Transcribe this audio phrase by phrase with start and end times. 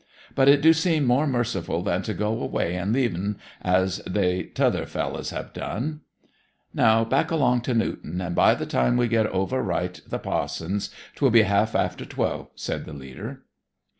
[0.33, 4.41] 'But it do seem more merciful than to go away and leave en, as they
[4.41, 6.01] t'other fellers have done.'
[6.73, 11.43] 'Now backalong to Newton, and by the time we get overright the pa'son's 'twill be
[11.43, 13.43] half after twelve,' said the leader.